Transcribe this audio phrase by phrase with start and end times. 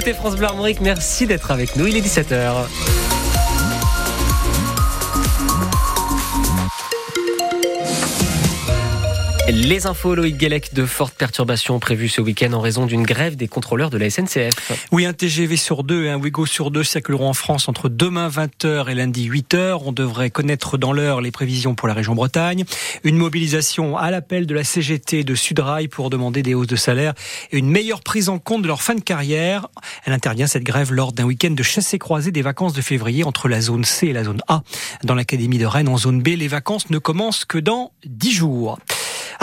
[0.00, 3.09] écoutez France Bleu Armorique, merci d'être avec nous, il est 17h.
[9.70, 13.46] Les infos, Loïc Guélec, de fortes perturbations prévues ce week-end en raison d'une grève des
[13.46, 14.88] contrôleurs de la SNCF.
[14.90, 18.28] Oui, un TGV sur deux et un Ouigo sur deux circuleront en France entre demain
[18.28, 19.82] 20h et lundi 8h.
[19.84, 22.64] On devrait connaître dans l'heure les prévisions pour la région Bretagne.
[23.04, 27.14] Une mobilisation à l'appel de la CGT de Sudrail pour demander des hausses de salaire
[27.52, 29.68] et une meilleure prise en compte de leur fin de carrière.
[30.04, 33.46] Elle intervient cette grève lors d'un week-end de chassé croisé des vacances de février entre
[33.46, 34.64] la zone C et la zone A.
[35.04, 38.78] Dans l'académie de Rennes, en zone B, les vacances ne commencent que dans 10 jours.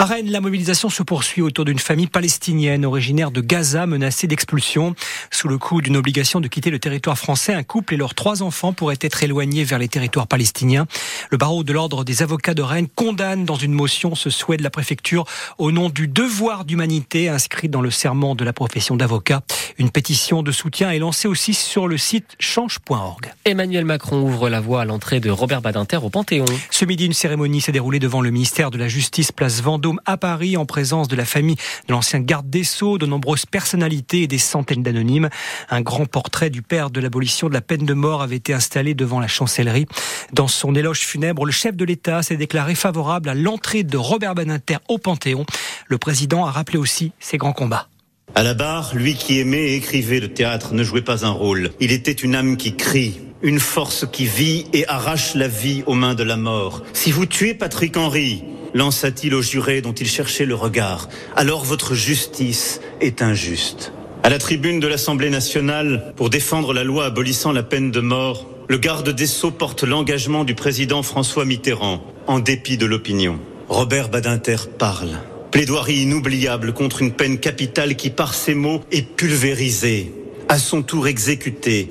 [0.00, 4.94] À Rennes, la mobilisation se poursuit autour d'une famille palestinienne originaire de Gaza menacée d'expulsion.
[5.32, 8.44] Sous le coup d'une obligation de quitter le territoire français, un couple et leurs trois
[8.44, 10.86] enfants pourraient être éloignés vers les territoires palestiniens.
[11.32, 14.62] Le barreau de l'ordre des avocats de Rennes condamne dans une motion ce souhait de
[14.62, 15.24] la préfecture
[15.58, 19.42] au nom du devoir d'humanité inscrit dans le serment de la profession d'avocat.
[19.78, 23.32] Une pétition de soutien est lancée aussi sur le site change.org.
[23.44, 26.44] Emmanuel Macron ouvre la voie à l'entrée de Robert Badinter au Panthéon.
[26.70, 30.16] Ce midi, une cérémonie s'est déroulée devant le ministère de la Justice, place Vendôme à
[30.16, 34.26] Paris en présence de la famille de l'ancien garde des Sceaux, de nombreuses personnalités et
[34.26, 35.28] des centaines d'anonymes.
[35.70, 38.94] Un grand portrait du père de l'abolition de la peine de mort avait été installé
[38.94, 39.86] devant la chancellerie.
[40.32, 44.34] Dans son éloge funèbre, le chef de l'État s'est déclaré favorable à l'entrée de Robert
[44.34, 45.44] Badinter au Panthéon.
[45.86, 47.88] Le président a rappelé aussi ses grands combats.
[48.34, 51.70] À la barre, lui qui aimait et écrivait le théâtre ne jouait pas un rôle.
[51.80, 55.94] Il était une âme qui crie, une force qui vit et arrache la vie aux
[55.94, 56.82] mains de la mort.
[56.92, 61.08] Si vous tuez Patrick Henry, lança-t-il au juré dont il cherchait le regard.
[61.36, 63.92] Alors votre justice est injuste.
[64.22, 68.46] À la tribune de l'Assemblée nationale, pour défendre la loi abolissant la peine de mort,
[68.68, 73.38] le garde des Sceaux porte l'engagement du président François Mitterrand, en dépit de l'opinion.
[73.68, 75.18] Robert Badinter parle.
[75.50, 80.12] Plaidoirie inoubliable contre une peine capitale qui, par ses mots, est pulvérisée,
[80.48, 81.88] à son tour exécutée.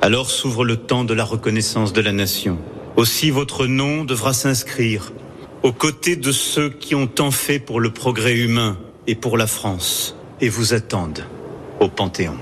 [0.00, 2.58] Alors s'ouvre le temps de la reconnaissance de la nation.
[2.96, 5.12] Aussi votre nom devra s'inscrire
[5.62, 9.46] aux côtés de ceux qui ont tant fait pour le progrès humain et pour la
[9.46, 11.24] France, et vous attendent
[11.80, 12.38] au Panthéon.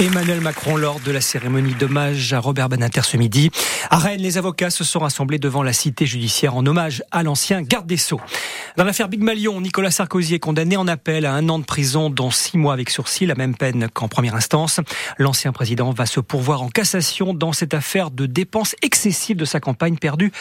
[0.00, 3.50] Emmanuel Macron lors de la cérémonie d'hommage à Robert Benater ce midi.
[3.90, 7.60] À Rennes, les avocats se sont rassemblés devant la cité judiciaire en hommage à l'ancien
[7.60, 8.20] garde des Sceaux.
[8.78, 12.08] Dans l'affaire Big Malion, Nicolas Sarkozy est condamné en appel à un an de prison,
[12.08, 14.80] dont six mois avec sursis, la même peine qu'en première instance.
[15.18, 19.60] L'ancien président va se pourvoir en cassation dans cette affaire de dépenses excessives de sa
[19.60, 20.32] campagne perdue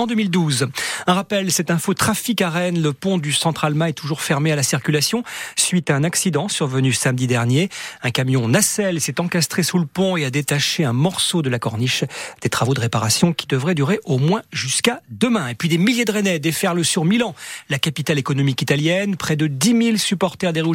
[0.00, 0.68] en 2012.
[1.06, 2.80] Un rappel, un faux trafic à Rennes.
[2.80, 5.22] Le pont du Centralma est toujours fermé à la circulation
[5.56, 7.68] suite à un accident survenu samedi dernier.
[8.02, 11.58] Un camion nacelle s'est encastré sous le pont et a détaché un morceau de la
[11.58, 12.04] corniche.
[12.40, 15.48] Des travaux de réparation qui devraient durer au moins jusqu'à demain.
[15.48, 17.34] Et puis des milliers de Rennais déferlent sur Milan,
[17.68, 19.16] la capitale économique italienne.
[19.16, 20.68] Près de 10 000 supporters des Rouges